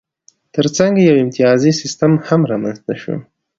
ترڅنګ 0.53 0.93
یې 0.99 1.05
یو 1.09 1.21
امتیازي 1.23 1.71
سیستم 1.81 2.11
هم 2.27 2.41
رامنځته 2.51 2.93
شو. 3.01 3.15